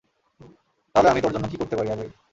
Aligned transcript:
তাহলে 0.95 1.09
আমি 1.09 1.19
তোর 1.21 1.33
জন্য 1.33 1.45
কি 1.51 1.57
করতে 1.57 1.75
পারি, 1.75 1.89
আভি? 1.91 2.07